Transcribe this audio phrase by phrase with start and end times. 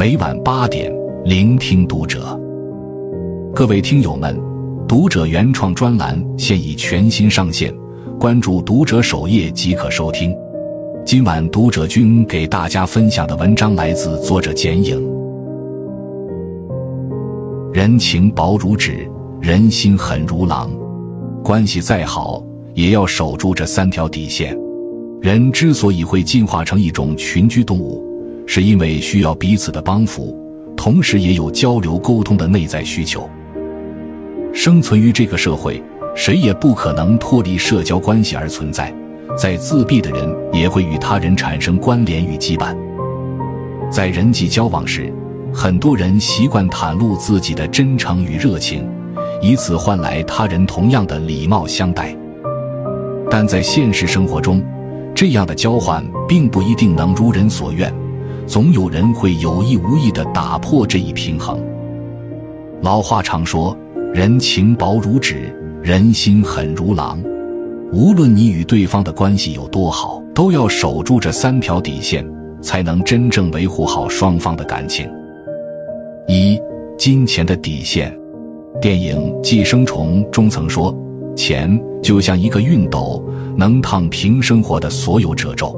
[0.00, 0.90] 每晚八点，
[1.26, 2.34] 聆听读者。
[3.54, 4.34] 各位听友们，
[4.88, 7.70] 读者原创专栏现已全新上线，
[8.18, 10.34] 关注读者首页即可收听。
[11.04, 14.98] 今晚读者君给大家分享的文章来自作者简影。
[17.70, 19.06] 人情薄如纸，
[19.38, 20.70] 人心狠如狼。
[21.44, 22.42] 关系再好，
[22.72, 24.58] 也要守住这三条底线。
[25.20, 28.02] 人之所以会进化成一种群居动物，
[28.52, 30.36] 是因为需要彼此的帮扶，
[30.76, 33.30] 同时也有交流沟通的内在需求。
[34.52, 35.80] 生存于这个社会，
[36.16, 38.92] 谁也不可能脱离社交关系而存在。
[39.38, 42.76] 再自闭的人，也会与他人产生关联与羁绊。
[43.88, 45.14] 在人际交往时，
[45.54, 48.84] 很多人习惯袒露自己的真诚与热情，
[49.40, 52.12] 以此换来他人同样的礼貌相待。
[53.30, 54.60] 但在现实生活中，
[55.14, 57.94] 这样的交换并不一定能如人所愿，
[58.50, 61.56] 总有人会有意无意地打破这一平衡。
[62.82, 63.76] 老话常说
[64.12, 67.22] ：“人情薄如纸，人心狠如狼。”
[67.94, 72.28] 无论你与对方的关系有多好，都要守住这三条底线，
[72.60, 75.08] 才能真正维护好双方的感情。
[76.26, 76.60] 一、
[76.98, 78.12] 金钱的底线。
[78.80, 80.92] 电影《寄生虫》中曾说
[81.36, 83.24] ：“钱就像一个熨斗，
[83.56, 85.72] 能烫平生活的所有褶皱。”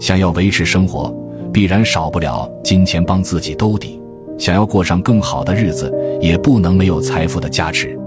[0.00, 1.14] 想要维持生活，
[1.52, 4.00] 必然少不了金钱帮自己兜底；
[4.38, 7.98] 想要过上更好的日子，也不能没有财富的加持。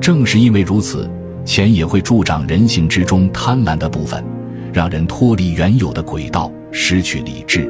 [0.00, 1.10] 正是因为如此。
[1.44, 4.24] 钱也会助长人性之中贪婪的部分，
[4.72, 7.68] 让人脱离原有的轨道，失去理智。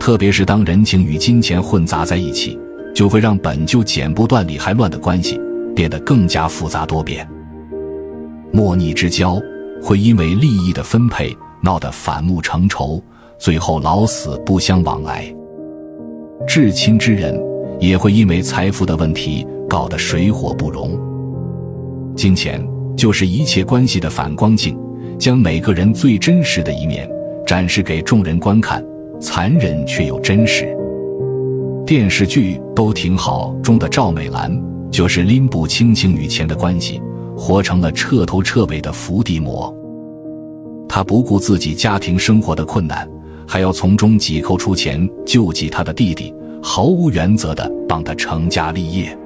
[0.00, 2.58] 特别是当人情与金钱混杂在一起，
[2.94, 5.38] 就会让本就剪不断理还乱的关系
[5.74, 7.28] 变得更加复杂多变。
[8.50, 9.38] 莫逆之交
[9.82, 13.04] 会因为利益的分配闹得反目成仇，
[13.38, 15.24] 最后老死不相往来。
[16.46, 17.38] 至亲之人
[17.80, 20.98] 也会因为财富的问题搞得水火不容。
[22.14, 22.64] 金钱
[22.96, 24.78] 就是一切关系的反光镜，
[25.18, 27.08] 将每个人最真实的一面
[27.46, 28.84] 展示给众人观看，
[29.20, 30.66] 残忍却又真实。
[31.84, 34.50] 电视剧《都挺好》中的赵美兰，
[34.90, 37.00] 就是拎不清情与钱的关系，
[37.36, 39.72] 活成了彻头彻尾的伏地魔。
[40.88, 43.08] 她不顾自己家庭生活的困难，
[43.46, 49.16] 还要从中挤扣出钱救济他的弟弟，毫无原则的帮他成家立业。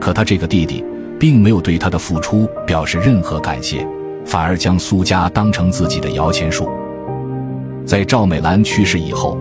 [0.00, 0.84] 可他这个弟弟。
[1.16, 3.86] 并没有对他的付出表示任何感谢，
[4.26, 6.68] 反而将苏家当成自己的摇钱树。
[7.86, 9.38] 在赵美兰去世以后，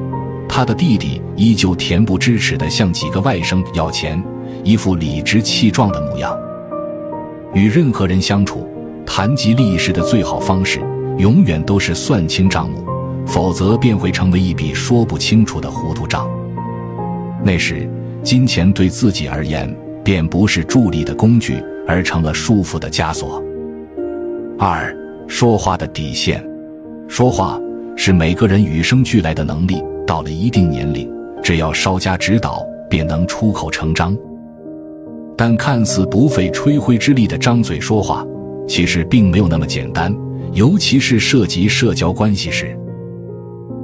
[0.48, 4.24] 他的弟弟依旧恬不知耻的向几个外甥要钱，
[4.64, 6.34] 一副理直气壮的模样。
[7.54, 8.66] 与任何人相处，
[9.06, 10.80] 谈及利益时的最好方式，
[11.18, 12.86] 永远都是算清账目，
[13.34, 16.30] 否则便会成为一笔说不清楚的糊涂账。
[17.44, 17.90] 那时，
[18.22, 19.76] 金钱对自己而言。
[20.04, 23.42] 便不是助力的工具，而成了束缚的枷锁。
[24.60, 24.94] 二，
[25.30, 26.46] 说话的底线。
[27.08, 27.58] 说话
[27.96, 31.10] 是每个人与生俱来的能力，到了一定年龄，
[31.42, 34.14] 只要稍加指导，便能出口成章。
[35.38, 38.28] 但看似不费吹灰之力的张嘴说话，
[38.68, 40.14] 其实并没有那么简单，
[40.52, 42.78] 尤其是涉及社交关系时。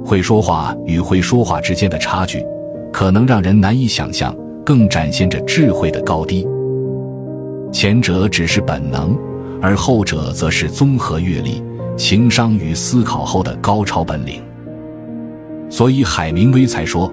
[0.04, 2.44] 会说话与会说话之间的差距，
[2.92, 4.34] 可能让人难以想象。
[4.62, 6.46] 更展现着智慧的高低。
[7.72, 9.18] 前者只是本能，
[9.60, 11.60] 而后者则是综合阅历、
[11.96, 14.40] 情商与思考后的高超本领。
[15.68, 17.12] 所以海明威才说：“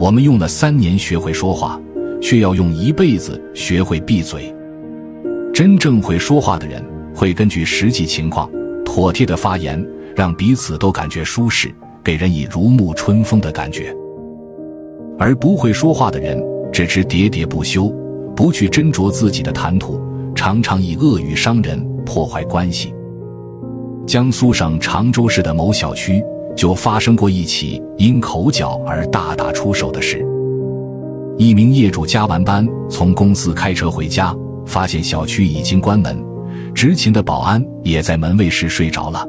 [0.00, 1.80] 我们用了三年学会说话，
[2.20, 4.52] 却要用一辈子学会闭嘴。”
[5.54, 8.50] 真正会说话的人，会根据实际情况
[8.84, 9.80] 妥帖的发言，
[10.16, 11.72] 让彼此都感觉舒适，
[12.06, 13.92] 给人以如沐春风的感觉。
[15.18, 16.40] 而不会说话的人，
[16.72, 17.92] 只知喋喋不休，
[18.36, 20.00] 不去斟酌自己的谈吐，
[20.32, 22.94] 常常以恶语伤人，破坏关系。
[24.06, 26.22] 江苏省常州市的某小区
[26.54, 30.24] 就发生过一起因口角而大打出手的事。
[31.36, 34.32] 一名业主加完班从公司开车回家，
[34.64, 36.16] 发现小区已经关门，
[36.72, 39.26] 执勤的保安也在门卫室睡着了，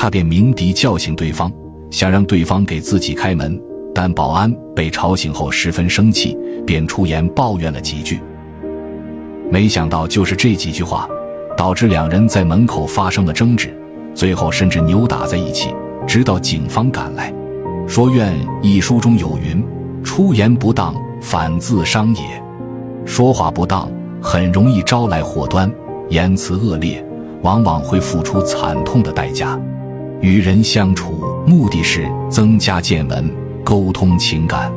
[0.00, 1.52] 他便鸣笛叫醒对方，
[1.90, 3.60] 想让对方给自己开门。
[3.92, 8.20] 但保安被吵醒后十分生气，便出言抱怨了几句。
[9.50, 11.08] 没想到就是这几句话，
[11.56, 13.76] 导致两人在门口发生了争执，
[14.14, 15.74] 最后甚至扭打在一起。
[16.06, 17.34] 直到警方赶来，
[17.88, 19.60] 说愿一书中有云
[20.04, 22.22] ：“出言不当，反自伤也。”
[23.04, 23.90] 说话不当，
[24.22, 25.68] 很容易招来祸端；
[26.08, 27.04] 言辞恶劣，
[27.42, 29.58] 往往会付出惨痛的代价。
[30.20, 33.30] 与人相处，目的是增加见闻，
[33.64, 34.72] 沟通情感，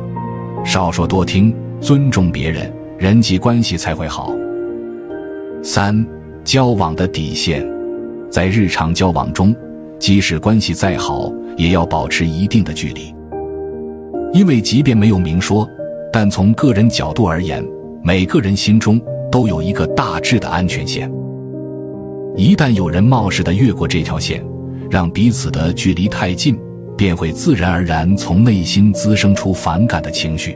[0.64, 4.32] 少说多听，尊重别人，人际关系才会好。
[5.60, 6.06] 三、
[6.44, 7.66] 交往的底线，
[8.30, 9.52] 在日常交往中，
[9.98, 13.12] 即使关系再好，也要保持一定的距离，
[14.32, 15.68] 因为即便没有明说，
[16.12, 17.64] 但从个人角度而言，
[18.04, 21.10] 每个人心中都有一个大致的安全线。
[22.36, 24.42] 一旦有人冒失的越过这条线，
[24.92, 26.54] 让彼此的距离太近，
[26.98, 30.54] 便会自然而然从内心滋生出反感的情绪。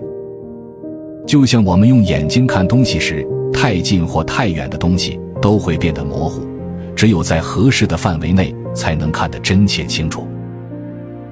[1.27, 6.47] 就像我们用眼睛看东西时，太近或太远的东西都会变得模糊，
[6.95, 10.29] 只有在合适的范围内才能看得真切清楚。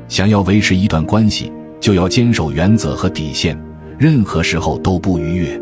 [0.08, 3.54] 想要维持一段关系，就要坚守原则和底线，
[3.98, 5.60] 任何时候都不逾越。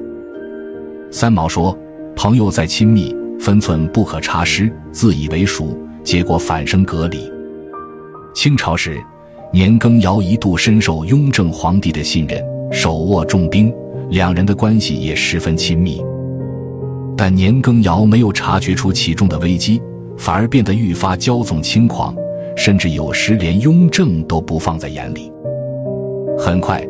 [1.11, 1.77] 三毛说
[2.15, 3.12] ：“朋友再亲密。”
[3.43, 7.31] 分寸不可差失，自以为熟，结果反生隔离。
[8.35, 9.01] 清朝时，
[9.53, 13.73] 年羹尧一度深受雍正皇帝的信任，手握重兵，
[14.11, 16.03] 两人的关系也十分亲密。
[17.17, 19.81] 但年羹尧没有察觉出其中的危机，
[20.17, 22.15] 反而变得愈发骄纵轻狂，
[22.57, 25.31] 甚至有时连雍正都不放在眼里。
[26.39, 26.83] 很快，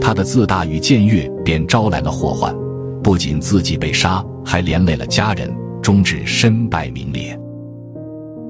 [0.00, 2.54] 他的自大与僭越便招来了祸患，
[3.02, 5.54] 不仅自己被杀，还连累了家人。
[5.82, 7.38] 终至身败名裂。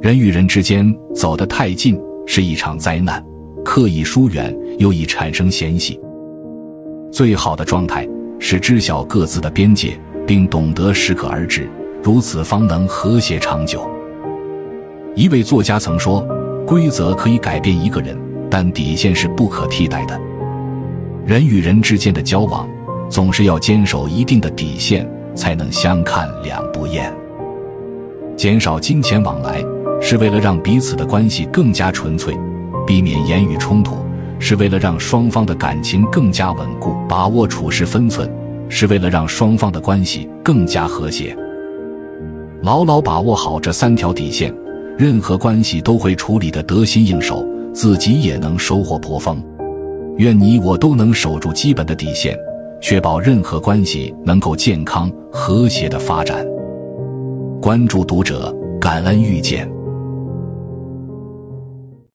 [0.00, 3.24] 人与人之间走得太近是一场灾难，
[3.64, 5.98] 刻意疏远又易产生嫌隙。
[7.10, 8.06] 最好的状态
[8.38, 11.68] 是知晓各自的边界，并懂得适可而止，
[12.02, 13.88] 如此方能和谐长久。
[15.14, 16.20] 一位作家曾说
[16.66, 18.16] ：“规则可以改变一个人，
[18.50, 20.20] 但底线是不可替代的。”
[21.24, 22.68] 人与人之间的交往，
[23.08, 27.12] 总是要坚守一定的底线，才能相看两不厌。
[28.36, 29.64] 减少金钱往来，
[30.00, 32.32] 是为了让彼此的关系更加纯粹；
[32.86, 33.96] 避免言语冲突，
[34.38, 38.30] 是为了让双方的感情更加稳固；把握处事分寸，
[38.68, 41.36] 是为了让双方的关系更加和谐。
[42.62, 44.54] 牢牢把握好这三条底线，
[44.96, 49.42] 任何关系都会处理得得心应手，自己也能收获颇丰。
[50.18, 52.36] 愿你我都能守住基本的底线，
[52.80, 56.44] 确保任何关系能够健康和谐的发展。
[57.60, 59.75] 关注读者，感恩遇见。